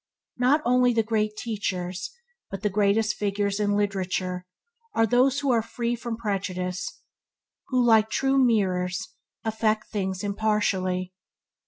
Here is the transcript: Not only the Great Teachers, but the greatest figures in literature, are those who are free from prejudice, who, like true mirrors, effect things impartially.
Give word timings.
Not 0.39 0.63
only 0.65 0.93
the 0.93 1.03
Great 1.03 1.35
Teachers, 1.37 2.09
but 2.49 2.63
the 2.63 2.71
greatest 2.71 3.13
figures 3.13 3.59
in 3.59 3.75
literature, 3.77 4.47
are 4.95 5.05
those 5.05 5.39
who 5.41 5.51
are 5.51 5.61
free 5.61 5.95
from 5.95 6.17
prejudice, 6.17 7.01
who, 7.67 7.85
like 7.85 8.09
true 8.09 8.43
mirrors, 8.43 9.09
effect 9.45 9.91
things 9.91 10.23
impartially. 10.23 11.13